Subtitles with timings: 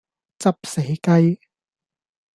[0.39, 1.39] 執死雞